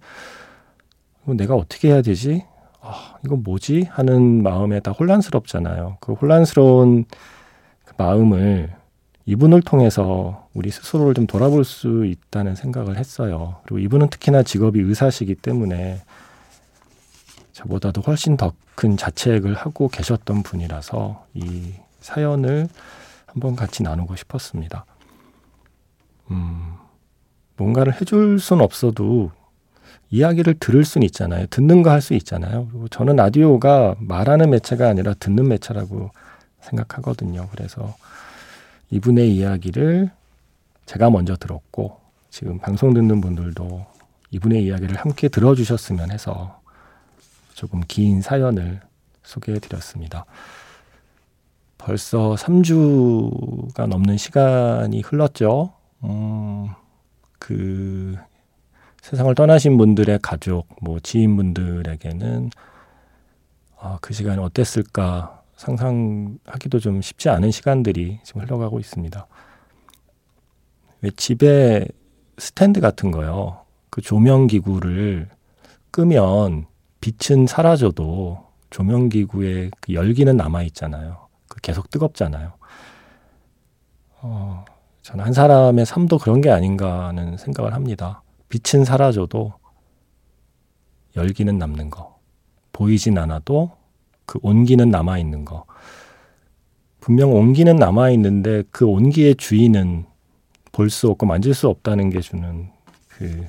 내가 1.25 1.54
어떻게 1.54 1.88
해야 1.88 2.02
되지? 2.02 2.44
아 2.85 3.14
이거 3.25 3.37
뭐지? 3.37 3.88
하는 3.91 4.43
마음에 4.43 4.81
다 4.81 4.93
혼란스럽잖아요. 4.93 5.97
그 6.00 6.12
혼란스러운 6.12 7.07
그 7.85 7.95
마음을 7.97 8.75
이분을 9.26 9.62
통해서 9.62 10.49
우리 10.53 10.71
스스로를 10.71 11.14
좀 11.14 11.26
돌아볼 11.26 11.64
수 11.64 12.05
있다는 12.05 12.55
생각을 12.55 12.99
했어요. 12.99 13.57
그리고 13.64 13.79
이분은 13.79 14.09
특히나 14.11 14.43
직업이 14.43 14.81
의사시기 14.81 15.37
때문에 15.37 16.03
저보다도 17.53 18.03
훨씬 18.03 18.37
더 18.37 18.53
큰 18.75 18.97
자책을 18.97 19.55
하고 19.55 19.88
계셨던 19.88 20.43
분이라서 20.43 21.26
이 21.35 21.73
사연을 22.00 22.69
한번 23.26 23.57
같이 23.57 23.83
나누고 23.83 24.17
싶었습니다. 24.17 24.85
음, 26.31 26.75
뭔가를 27.57 28.00
해줄 28.00 28.38
순 28.41 28.61
없어도 28.61 29.31
이야기를 30.14 30.54
들을 30.61 30.85
수는 30.85 31.04
있잖아요. 31.06 31.47
듣는 31.50 31.83
거 31.83 31.90
할 31.90 32.00
수 32.00 32.14
있잖아요. 32.14 32.68
그리고 32.71 32.87
저는 32.88 33.16
라디오가 33.16 33.97
말하는 33.99 34.50
매체가 34.50 34.88
아니라 34.88 35.12
듣는 35.14 35.49
매체라고 35.49 36.11
생각하거든요. 36.61 37.49
그래서 37.50 37.97
이분의 38.90 39.35
이야기를 39.35 40.11
제가 40.87 41.11
먼저 41.11 41.35
들었고 41.37 41.99
지금 42.30 42.59
방송 42.61 42.94
듣는 42.94 43.21
분들도 43.21 43.87
이분의 44.30 44.64
이야기를 44.64 44.97
함께 44.97 45.28
들어주셨으면 45.28 46.12
해서 46.12 46.61
조금 47.54 47.80
긴 47.88 48.23
사연을 48.23 48.80
소개해 49.25 49.59
드렸습니다. 49.59 50.26
벌써 51.76 52.35
3주가 52.37 53.87
넘는 53.88 54.16
시간이 54.16 55.00
흘렀죠. 55.00 55.73
음, 56.04 56.68
그 57.40 58.16
세상을 59.04 59.34
떠나신 59.34 59.76
분들의 59.76 60.20
가족, 60.23 60.66
뭐 60.80 60.99
지인분들에게는 60.99 62.49
아, 63.78 63.99
그 64.00 64.14
시간이 64.14 64.42
어땠을까 64.42 65.42
상상하기도 65.56 66.78
좀 66.78 67.02
쉽지 67.02 67.28
않은 67.28 67.50
시간들이 67.50 68.20
지금 68.23 68.40
흘러가고 68.40 68.80
있습니다. 68.80 69.26
왜 71.02 71.11
집에 71.18 71.87
스탠드 72.38 72.80
같은 72.80 73.11
거요. 73.11 73.66
그 73.90 74.00
조명 74.00 74.46
기구를 74.46 75.28
끄면 75.90 76.64
빛은 77.02 77.46
사라져도 77.46 78.46
조명 78.70 79.11
기구의 79.11 79.70
그 79.80 79.92
열기는 79.92 80.34
남아 80.34 80.62
있잖아요. 80.62 81.28
그 81.50 81.61
계속 81.61 81.90
뜨겁잖아요. 81.90 82.54
어, 84.23 84.64
저는 85.02 85.26
한 85.26 85.34
사람의 85.34 85.84
삶도 85.84 86.16
그런 86.16 86.40
게 86.40 86.50
아닌가 86.50 87.08
하는 87.08 87.37
생각을 87.37 87.75
합니다. 87.75 88.24
빛은 88.54 88.84
사라져도 88.84 89.52
열기는 91.16 91.58
남는 91.58 91.90
거. 91.90 92.20
보이진 92.73 93.18
않아도 93.18 93.73
그 94.26 94.38
온기는 94.42 94.88
남아 94.90 95.18
있는 95.18 95.44
거. 95.44 95.64
분명 97.00 97.32
온기는 97.34 97.75
남아 97.75 98.11
있는데 98.11 98.62
그 98.70 98.87
온기의 98.87 99.34
주인은 99.37 100.06
볼 100.73 100.88
수 100.90 101.11
없고 101.11 101.26
만질 101.26 101.54
수 101.54 101.68
없다는 101.68 102.11
게 102.11 102.20
주는 102.20 102.68
그 103.08 103.44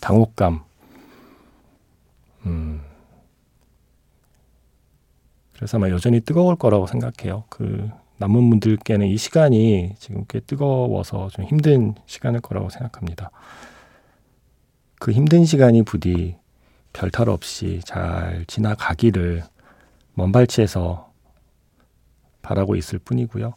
당혹감. 0.00 0.62
음. 2.46 2.80
그래서 5.54 5.76
아마 5.76 5.90
여전히 5.90 6.20
뜨거울 6.20 6.56
거라고 6.56 6.86
생각해요. 6.86 7.44
그 7.50 7.90
남은 8.16 8.48
분들께는 8.50 9.06
이 9.06 9.16
시간이 9.16 9.94
지금 9.98 10.24
꽤 10.28 10.40
뜨거워서 10.40 11.28
좀 11.28 11.44
힘든 11.44 11.94
시간일 12.06 12.40
거라고 12.40 12.70
생각합니다. 12.70 13.30
그 15.00 15.12
힘든 15.12 15.46
시간이 15.46 15.84
부디 15.84 16.36
별탈 16.92 17.30
없이 17.30 17.80
잘 17.84 18.44
지나가기를 18.48 19.44
먼발치에서 20.14 21.10
바라고 22.42 22.76
있을 22.76 23.00
뿐이고요. 23.00 23.54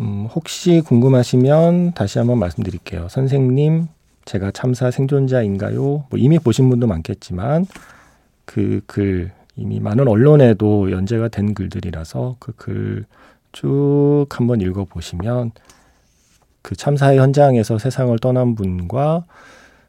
음, 0.00 0.26
혹시 0.34 0.80
궁금하시면 0.86 1.94
다시 1.94 2.18
한번 2.18 2.38
말씀드릴게요. 2.40 3.08
선생님, 3.10 3.88
제가 4.24 4.52
참사 4.52 4.90
생존자인가요? 4.90 5.80
뭐 6.08 6.18
이미 6.18 6.38
보신 6.40 6.70
분도 6.70 6.88
많겠지만 6.88 7.66
그 8.46 8.82
글 8.86 9.32
이미 9.56 9.80
많은 9.80 10.08
언론에도 10.08 10.90
연재가 10.92 11.28
된 11.28 11.54
글들이라서 11.54 12.36
그 12.40 12.52
글 12.56 13.06
쭉 13.52 14.26
한번 14.30 14.62
읽어 14.62 14.86
보시면 14.86 15.52
그 16.62 16.76
참사의 16.76 17.18
현장에서 17.18 17.78
세상을 17.78 18.18
떠난 18.20 18.54
분과 18.54 19.26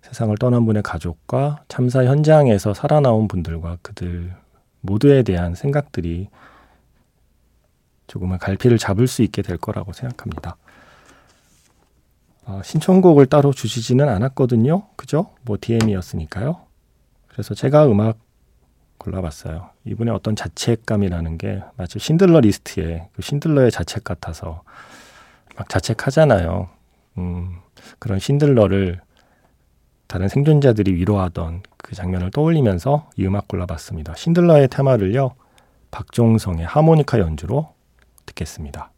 세상을 0.03 0.37
떠난 0.37 0.65
분의 0.65 0.83
가족과 0.83 1.63
참사 1.69 2.03
현장에서 2.03 2.73
살아나온 2.73 3.27
분들과 3.27 3.77
그들 3.81 4.35
모두에 4.81 5.23
대한 5.23 5.55
생각들이 5.55 6.27
조금은 8.07 8.37
갈피를 8.37 8.77
잡을 8.77 9.07
수 9.07 9.23
있게 9.23 9.41
될 9.41 9.57
거라고 9.57 9.93
생각합니다. 9.93 10.57
어, 12.45 12.61
신청곡을 12.63 13.27
따로 13.27 13.53
주시지는 13.53 14.09
않았거든요. 14.09 14.83
그죠? 14.97 15.33
뭐 15.43 15.57
DM이었으니까요. 15.59 16.61
그래서 17.29 17.55
제가 17.55 17.87
음악 17.87 18.19
골라봤어요. 18.97 19.69
이분의 19.85 20.13
어떤 20.13 20.35
자책감이라는 20.35 21.37
게 21.37 21.63
마치 21.77 21.97
신들러 21.97 22.41
리스트에 22.41 23.07
그 23.13 23.21
신들러의 23.21 23.71
자책 23.71 24.03
같아서 24.03 24.63
막 25.55 25.69
자책하잖아요. 25.69 26.69
음, 27.17 27.55
그런 27.99 28.19
신들러를 28.19 28.99
다른 30.13 30.27
생존자들이 30.27 30.93
위로하던 30.93 31.63
그 31.75 31.95
장면을 31.95 32.29
떠올리면서 32.29 33.09
이 33.17 33.25
음악 33.25 33.47
골라봤습니다. 33.47 34.13
신들러의 34.13 34.67
테마를요, 34.67 35.31
박종성의 35.89 36.67
하모니카 36.67 37.17
연주로 37.17 37.69
듣겠습니다. 38.27 38.91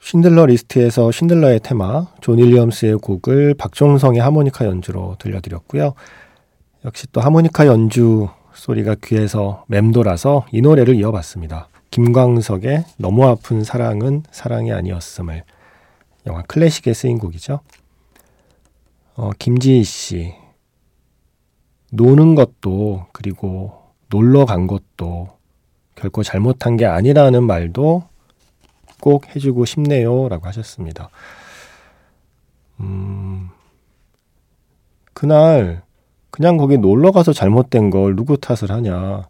신들러 0.00 0.46
리스트에서 0.46 1.12
신들러의 1.12 1.60
테마, 1.62 2.06
존 2.22 2.38
윌리엄스의 2.38 2.96
곡을 3.02 3.52
박종성의 3.58 4.22
하모니카 4.22 4.64
연주로 4.64 5.16
들려드렸고요. 5.18 5.92
역시 6.86 7.06
또 7.12 7.20
하모니카 7.20 7.66
연주 7.66 8.30
소리가 8.54 8.96
귀에서 9.04 9.66
맴돌아서 9.68 10.46
이 10.50 10.62
노래를 10.62 10.94
이어봤습니다. 10.94 11.68
김광석의 11.90 12.86
너무 12.96 13.26
아픈 13.26 13.64
사랑은 13.64 14.22
사랑이 14.30 14.72
아니었음을 14.72 15.44
영화 16.26 16.40
클래식에 16.40 16.94
쓰인 16.94 17.18
곡이죠. 17.18 17.60
어, 19.22 19.30
김지희 19.38 19.84
씨 19.84 20.34
노는 21.92 22.34
것도 22.34 23.06
그리고 23.12 23.92
놀러 24.08 24.44
간 24.44 24.66
것도 24.66 25.28
결코 25.94 26.24
잘못한 26.24 26.76
게 26.76 26.86
아니라는 26.86 27.44
말도 27.44 28.02
꼭 29.00 29.28
해주고 29.28 29.64
싶네요 29.64 30.28
라고 30.28 30.48
하셨습니다. 30.48 31.08
음, 32.80 33.50
그날 35.12 35.84
그냥 36.32 36.56
거기 36.56 36.76
놀러 36.76 37.12
가서 37.12 37.32
잘못된 37.32 37.90
걸 37.90 38.16
누구 38.16 38.36
탓을 38.38 38.72
하냐. 38.72 39.28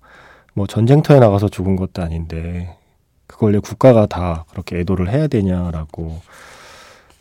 뭐 0.55 0.67
전쟁터에 0.67 1.19
나가서 1.19 1.51
죽은 1.51 1.77
것도 1.77 2.01
아닌데 2.01 2.79
그걸 3.27 3.53
왜 3.53 3.59
국가가 3.59 4.07
다 4.07 4.47
그렇게 4.49 4.79
애도를 4.79 5.11
해야 5.11 5.27
되냐라고 5.27 6.23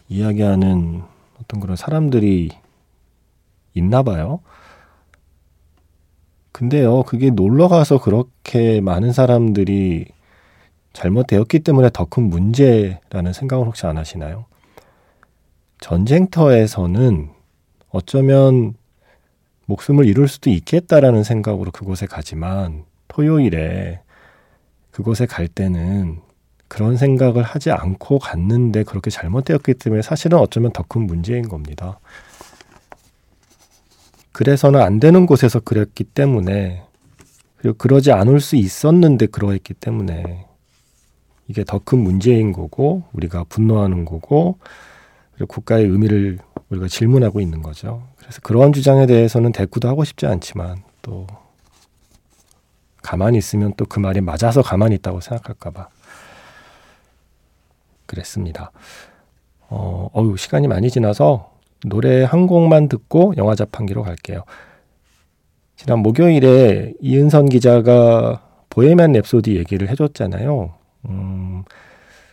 이야기하는 0.07 1.03
어떤 1.41 1.59
그런 1.59 1.75
사람들이 1.75 2.60
있나 3.73 4.03
봐요. 4.03 4.39
근데요, 6.51 7.03
그게 7.03 7.29
놀러 7.29 7.67
가서 7.67 7.99
그렇게 7.99 8.81
많은 8.81 9.13
사람들이 9.13 10.05
잘못되었기 10.93 11.59
때문에 11.59 11.89
더 11.93 12.05
큰 12.05 12.23
문제라는 12.23 13.33
생각을 13.33 13.65
혹시 13.65 13.85
안 13.87 13.97
하시나요? 13.97 14.45
전쟁터에서는 15.79 17.29
어쩌면 17.89 18.75
목숨을 19.65 20.05
잃을 20.05 20.27
수도 20.27 20.49
있겠다라는 20.49 21.23
생각으로 21.23 21.71
그곳에 21.71 22.05
가지만 22.05 22.83
토요일에 23.07 24.01
그곳에 24.91 25.25
갈 25.25 25.47
때는 25.47 26.19
그런 26.67 26.97
생각을 26.97 27.43
하지 27.43 27.71
않고 27.71 28.19
갔는데 28.19 28.83
그렇게 28.83 29.09
잘못되었기 29.09 29.73
때문에 29.75 30.01
사실은 30.01 30.37
어쩌면 30.37 30.71
더 30.71 30.83
큰 30.83 31.07
문제인 31.07 31.47
겁니다. 31.47 31.99
그래서는 34.41 34.81
안 34.81 34.99
되는 34.99 35.27
곳에서 35.27 35.59
그랬기 35.59 36.03
때문에 36.03 36.83
그리고 37.57 37.77
그러지 37.77 38.11
않을 38.11 38.39
수 38.39 38.55
있었는데 38.55 39.27
그러했기 39.27 39.75
때문에 39.75 40.47
이게 41.47 41.63
더 41.63 41.77
큰 41.77 41.99
문제인 41.99 42.51
거고 42.51 43.03
우리가 43.13 43.43
분노하는 43.43 44.03
거고 44.03 44.57
그리고 45.35 45.45
국가의 45.45 45.85
의미를 45.85 46.39
우리가 46.69 46.87
질문하고 46.87 47.39
있는 47.39 47.61
거죠. 47.61 48.01
그래서 48.17 48.41
그러한 48.41 48.73
주장에 48.73 49.05
대해서는 49.05 49.51
대꾸도 49.51 49.87
하고 49.87 50.03
싶지 50.03 50.25
않지만 50.25 50.81
또 51.03 51.27
가만히 53.03 53.37
있으면 53.37 53.75
또 53.77 53.85
그 53.85 53.99
말이 53.99 54.21
맞아서 54.21 54.63
가만히 54.63 54.95
있다고 54.95 55.21
생각할까봐 55.21 55.87
그랬습니다. 58.07 58.71
어, 59.69 60.09
어유 60.17 60.35
시간이 60.35 60.67
많이 60.67 60.89
지나서 60.89 61.50
노래 61.85 62.23
한 62.23 62.47
곡만 62.47 62.89
듣고 62.89 63.33
영화 63.37 63.55
자판기로 63.55 64.03
갈게요. 64.03 64.43
지난 65.75 65.99
목요일에 65.99 66.93
이은선 66.99 67.49
기자가 67.49 68.41
보헤미안 68.69 69.13
랩소디 69.13 69.55
얘기를 69.55 69.89
해줬잖아요. 69.89 70.73
음, 71.09 71.63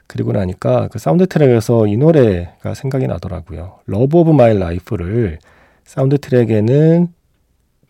그리고 0.06 0.32
나니까 0.32 0.88
그 0.88 0.98
사운드 0.98 1.26
트랙에서 1.26 1.86
이 1.86 1.96
노래가 1.96 2.74
생각이 2.74 3.06
나더라고요. 3.06 3.80
Love 3.86 4.18
of 4.18 4.30
My 4.32 4.58
Life를 4.58 5.38
사운드 5.84 6.18
트랙에는 6.18 7.08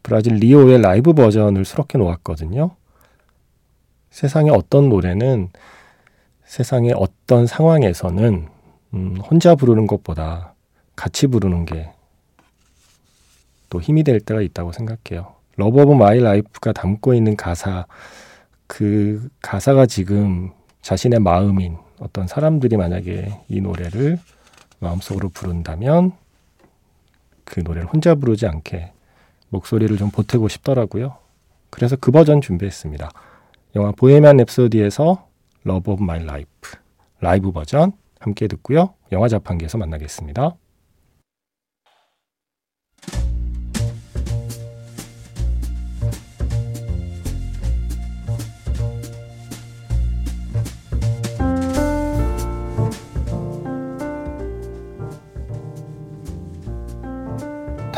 브라질 0.02 0.34
리오의 0.34 0.80
라이브 0.80 1.12
버전을 1.12 1.64
수록해 1.64 1.98
놓았거든요. 1.98 2.70
세상의 4.10 4.52
어떤 4.52 4.88
노래는 4.88 5.50
세상의 6.44 6.94
어떤 6.96 7.46
상황에서는 7.46 8.46
음, 8.94 9.16
혼자 9.16 9.54
부르는 9.54 9.86
것보다 9.86 10.54
같이 10.98 11.26
부르는 11.28 11.64
게 11.64 11.92
또 13.70 13.80
힘이 13.80 14.02
될 14.02 14.20
때가 14.20 14.40
있다고 14.40 14.72
생각해요. 14.72 15.34
Love 15.56 15.80
of 15.82 15.92
My 15.92 16.20
Life가 16.20 16.72
담고 16.72 17.14
있는 17.14 17.36
가사 17.36 17.86
그 18.66 19.28
가사가 19.42 19.86
지금 19.86 20.52
자신의 20.82 21.20
마음인 21.20 21.76
어떤 22.00 22.26
사람들이 22.26 22.76
만약에 22.76 23.40
이 23.48 23.60
노래를 23.60 24.18
마음속으로 24.78 25.30
부른다면 25.30 26.12
그 27.44 27.60
노래를 27.60 27.88
혼자 27.88 28.14
부르지 28.14 28.46
않게 28.46 28.92
목소리를 29.48 29.96
좀 29.96 30.10
보태고 30.10 30.48
싶더라고요. 30.48 31.16
그래서 31.70 31.96
그 31.96 32.10
버전 32.10 32.40
준비했습니다. 32.40 33.10
영화 33.76 33.92
보헤미안 33.92 34.36
랩소디에서 34.38 35.22
Love 35.64 35.92
of 35.92 36.02
My 36.02 36.24
Life 36.24 36.76
라이브 37.20 37.52
버전 37.52 37.92
함께 38.20 38.46
듣고요. 38.46 38.94
영화 39.12 39.28
자판기에서 39.28 39.78
만나겠습니다. 39.78 40.54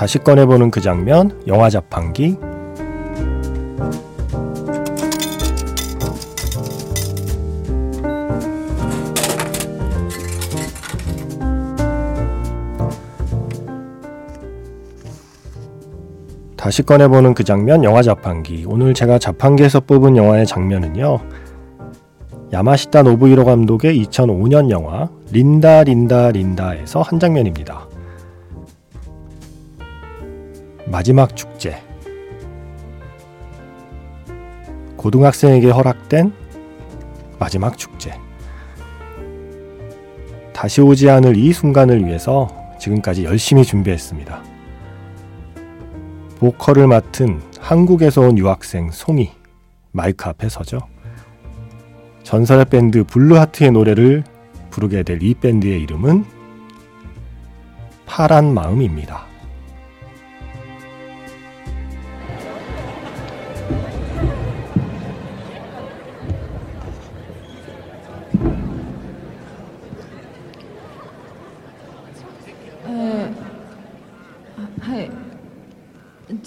다시 0.01 0.17
꺼내보는 0.17 0.71
그 0.71 0.81
장면, 0.81 1.39
영화 1.47 1.69
자판기. 1.69 2.39
다시 16.57 16.83
꺼내보는 16.83 17.35
그 17.35 17.45
장면, 17.45 17.85
영화 17.85 18.01
자판기. 18.01 18.65
오늘 18.67 18.95
제가 18.95 19.19
자판기에서 19.19 19.81
뽑은 19.81 20.17
영화의 20.17 20.47
장면은요. 20.47 21.21
야마시타 22.55 23.03
노부히로 23.03 23.45
감독의 23.45 24.03
2005년 24.03 24.71
영화 24.71 25.11
린다 25.31 25.85
린다 25.85 26.31
린다에서 26.31 27.03
한 27.03 27.21
장면입니다. 27.21 28.00
마지막 30.91 31.37
축제. 31.37 31.81
고등학생에게 34.97 35.71
허락된 35.71 36.33
마지막 37.39 37.79
축제. 37.79 38.13
다시 40.53 40.81
오지 40.81 41.09
않을 41.09 41.37
이 41.37 41.53
순간을 41.53 42.05
위해서 42.05 42.49
지금까지 42.81 43.25
열심히 43.25 43.65
준비했습니다. 43.65 44.43
보컬을 46.39 46.87
맡은 46.89 47.41
한국에서 47.61 48.23
온 48.23 48.37
유학생 48.37 48.91
송이 48.91 49.31
마이크 49.93 50.29
앞에 50.29 50.49
서죠. 50.49 50.81
전설의 52.25 52.65
밴드 52.67 53.05
블루하츠의 53.05 53.71
노래를 53.71 54.25
부르게 54.71 55.03
될 55.03 55.23
이 55.23 55.35
밴드의 55.35 55.81
이름은 55.83 56.25
파란 58.07 58.53
마음입니다. 58.53 59.30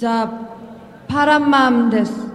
자, 0.03 0.29
파란 1.07 1.49
마음 1.49 1.89
데스. 1.89 2.32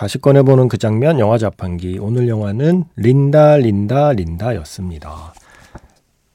다시 0.00 0.16
꺼내보는 0.16 0.68
그 0.68 0.78
장면 0.78 1.18
영화 1.18 1.36
자판기 1.36 1.98
오늘 2.00 2.26
영화는 2.26 2.84
린다 2.96 3.58
린다 3.58 4.14
린다였습니다. 4.14 5.34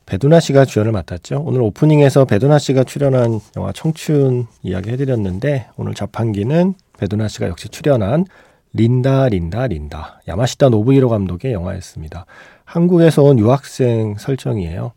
배두나 0.06 0.39
씨가 0.39 0.65
주연을 0.65 0.91
맡았죠. 0.91 1.41
오늘 1.43 1.63
오프닝에서 1.63 2.25
배두나 2.25 2.60
씨가 2.60 2.84
출연한 2.84 3.39
영화 3.58 3.71
청춘 3.71 4.45
이야기 4.62 4.91
해드렸는데 4.91 5.65
오늘 5.78 5.95
자판기는 5.95 6.75
배두나 6.99 7.28
씨가 7.28 7.47
역시 7.47 7.67
출연한 7.69 8.25
린다 8.73 9.30
린다 9.30 9.65
린다 9.65 10.21
야마시타 10.28 10.69
노부히로 10.69 11.10
감독의 11.10 11.51
영화였습니다. 11.54 12.28
한국에서 12.65 13.23
온 13.23 13.39
유학생 13.39 14.13
설정이에요. 14.19 14.91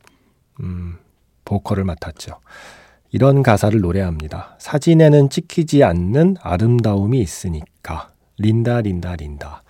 음, 0.61 0.99
보컬을 1.47 1.85
맡았죠. 1.85 2.35
이런 3.13 3.43
가사를 3.43 3.81
노래합니다. 3.81 4.57
사진에는 4.59 5.31
찍히지 5.31 5.85
않는 5.85 6.37
아름다움이 6.43 7.19
있으니까. 7.19 8.11
린다 8.39 8.81
린다 8.81 9.17
린다. 9.17 9.63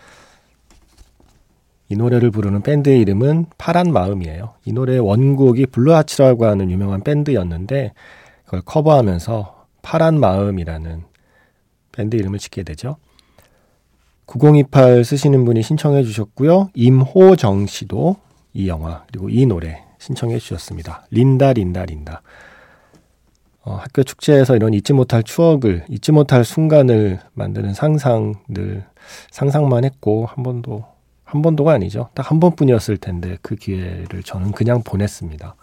이 1.89 1.97
노래를 1.97 2.31
부르는 2.31 2.63
밴드의 2.63 3.01
이름은 3.01 3.47
파란 3.57 3.93
마음이에요. 3.93 4.55
이 4.67 4.73
노래의 4.73 5.01
원곡이 5.01 5.67
블루하츠라고 5.67 6.45
하는 6.45 6.71
유명한 6.71 7.03
밴드였는데 7.03 7.93
그걸 8.45 8.61
커버하면서 8.63 9.67
파란 9.81 10.21
마음이라는 10.21 11.05
밴드 11.93 12.17
이름을 12.17 12.39
짓게 12.39 12.63
되죠. 12.63 12.97
9028 14.27 15.05
쓰시는 15.05 15.47
분이 15.47 15.63
신청해 15.63 16.03
주셨고요. 16.03 16.71
임호정 16.75 17.67
씨도 17.67 18.17
이 18.53 18.69
영화 18.69 19.05
그리고 19.07 19.31
이 19.31 19.47
노래 19.47 19.83
신청해 19.99 20.39
주셨습니다. 20.39 21.07
린다 21.11 21.55
린다 21.55 21.87
린다. 21.87 22.23
어, 23.69 23.75
학교 23.75 24.03
축제에서 24.03 24.57
이런 24.57 24.73
잊지 24.73 24.95
못할 24.95 25.23
추억을 25.23 25.85
잊지 25.91 26.11
못할 26.11 26.43
순간을 26.43 27.21
만드는 27.35 27.75
상상들 27.75 28.83
상상만 29.31 29.85
했고 29.85 30.25
한 30.25 30.43
번도 30.43 30.87
한 31.23 31.43
번도가 31.43 31.73
아니죠. 31.73 32.09
딱 32.15 32.31
한 32.31 32.41
번뿐이었을 32.41 32.97
텐데 32.97 33.37
그 33.43 33.57
기회를 33.57 34.23
저는 34.23 34.53
그냥 34.53 34.83
보냈습니다. 34.83 35.55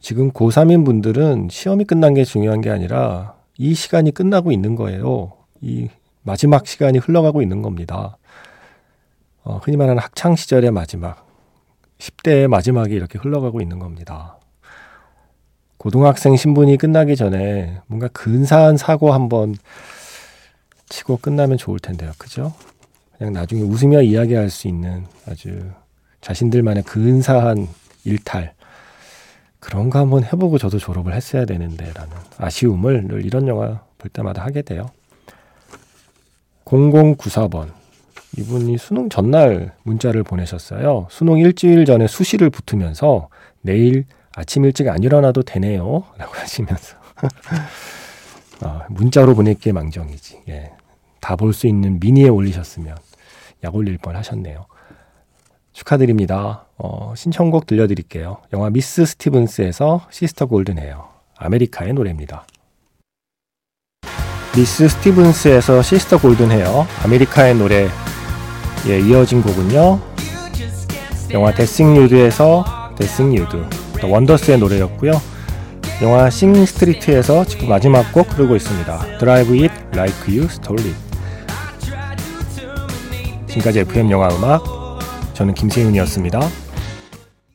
지금 0.00 0.30
고3인 0.30 0.84
분들은 0.84 1.48
시험이 1.50 1.84
끝난 1.84 2.14
게 2.14 2.22
중요한 2.24 2.60
게 2.60 2.70
아니라 2.70 3.34
이 3.58 3.74
시간이 3.74 4.12
끝나고 4.12 4.52
있는 4.52 4.76
거예요. 4.76 5.32
이 5.60 5.88
마지막 6.22 6.68
시간이 6.68 6.98
흘러가고 6.98 7.42
있는 7.42 7.62
겁니다. 7.62 8.16
어, 9.42 9.58
흔히 9.64 9.76
말하는 9.76 10.00
학창 10.00 10.36
시절의 10.36 10.70
마지막, 10.70 11.26
10대의 11.98 12.46
마지막이 12.46 12.94
이렇게 12.94 13.18
흘러가고 13.18 13.60
있는 13.60 13.80
겁니다. 13.80 14.39
고등학생 15.80 16.36
신분이 16.36 16.76
끝나기 16.76 17.16
전에 17.16 17.80
뭔가 17.86 18.06
근사한 18.08 18.76
사고 18.76 19.14
한번 19.14 19.54
치고 20.90 21.16
끝나면 21.16 21.56
좋을 21.56 21.78
텐데요. 21.78 22.12
그죠? 22.18 22.52
그냥 23.16 23.32
나중에 23.32 23.62
웃으며 23.62 24.02
이야기할 24.02 24.50
수 24.50 24.68
있는 24.68 25.06
아주 25.26 25.70
자신들만의 26.20 26.82
근사한 26.82 27.66
일탈. 28.04 28.52
그런 29.58 29.88
거 29.88 30.00
한번 30.00 30.22
해보고 30.22 30.58
저도 30.58 30.76
졸업을 30.76 31.14
했어야 31.14 31.46
되는데 31.46 31.90
라는 31.94 32.14
아쉬움을 32.36 33.08
늘 33.08 33.24
이런 33.24 33.48
영화 33.48 33.82
볼 33.96 34.10
때마다 34.10 34.44
하게 34.44 34.60
돼요. 34.60 34.90
0094번. 36.66 37.70
이분이 38.36 38.76
수능 38.76 39.08
전날 39.08 39.72
문자를 39.84 40.24
보내셨어요. 40.24 41.06
수능 41.08 41.38
일주일 41.38 41.86
전에 41.86 42.06
수시를 42.06 42.50
붙으면서 42.50 43.30
내일 43.62 44.04
아침 44.40 44.64
일찍 44.64 44.88
안 44.88 45.02
일어나도 45.02 45.42
되네요. 45.42 46.04
라고 46.16 46.34
하시면서. 46.38 46.96
아, 48.62 48.86
문자로 48.88 49.34
보낼게 49.34 49.72
망정이지. 49.72 50.42
예. 50.48 50.72
다 51.20 51.36
볼 51.36 51.52
수 51.52 51.66
있는 51.66 52.00
미니에 52.00 52.28
올리셨으면 52.28 52.96
약 53.64 53.74
올릴 53.74 53.98
뻔 53.98 54.16
하셨네요. 54.16 54.64
축하드립니다. 55.74 56.64
어, 56.78 57.12
신청곡 57.14 57.66
들려드릴게요. 57.66 58.38
영화 58.54 58.70
미스 58.70 59.04
스티븐스에서 59.04 60.06
Sister 60.10 60.46
Golden 60.46 60.78
Hair. 60.78 61.10
아메리카의 61.36 61.92
노래입니다. 61.92 62.46
미스 64.56 64.88
스티븐스에서 64.88 65.82
Sister 65.82 66.18
Golden 66.20 66.50
Hair. 66.50 66.86
아메리카의 67.04 67.54
노래. 67.56 67.88
예, 68.88 68.98
이어진 69.00 69.42
곡은요. 69.42 70.00
영화 71.32 71.52
데싱 71.54 71.94
뉴드에서 71.94 72.94
데싱 72.96 73.30
뉴드. 73.30 73.64
또 74.00 74.10
원더스의 74.10 74.58
노래였고요. 74.58 75.12
영화 76.02 76.30
싱 76.30 76.64
스트리트에서 76.64 77.44
지금 77.44 77.68
마지막 77.68 78.10
곡 78.12 78.32
흐르고 78.32 78.56
있습니다. 78.56 79.18
It 79.52 79.74
Like 79.92 80.34
You 80.34 80.44
Stole 80.44 80.82
It. 80.82 80.96
지금까지 83.48 83.80
FM 83.80 84.10
영화 84.10 84.28
음악 84.28 84.64
저는 85.34 85.54
김세윤이었습니다. 85.54 86.40